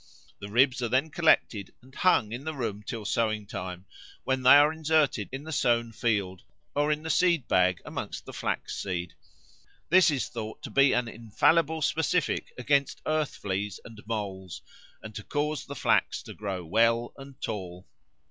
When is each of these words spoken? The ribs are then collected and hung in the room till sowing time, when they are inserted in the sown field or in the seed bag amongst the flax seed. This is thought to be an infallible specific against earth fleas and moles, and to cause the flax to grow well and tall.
The 0.39 0.49
ribs 0.49 0.81
are 0.81 0.87
then 0.87 1.11
collected 1.11 1.75
and 1.83 1.93
hung 1.93 2.31
in 2.31 2.43
the 2.43 2.55
room 2.55 2.81
till 2.81 3.05
sowing 3.05 3.45
time, 3.45 3.85
when 4.23 4.41
they 4.41 4.55
are 4.55 4.73
inserted 4.73 5.29
in 5.31 5.43
the 5.43 5.51
sown 5.51 5.91
field 5.91 6.41
or 6.75 6.91
in 6.91 7.03
the 7.03 7.11
seed 7.11 7.47
bag 7.47 7.83
amongst 7.85 8.25
the 8.25 8.33
flax 8.33 8.75
seed. 8.75 9.13
This 9.89 10.09
is 10.09 10.27
thought 10.27 10.63
to 10.63 10.71
be 10.71 10.91
an 10.93 11.07
infallible 11.07 11.83
specific 11.83 12.51
against 12.57 13.03
earth 13.05 13.35
fleas 13.35 13.79
and 13.85 14.01
moles, 14.07 14.63
and 15.03 15.13
to 15.13 15.21
cause 15.23 15.65
the 15.67 15.75
flax 15.75 16.23
to 16.23 16.33
grow 16.33 16.65
well 16.65 17.13
and 17.15 17.39
tall. 17.39 17.85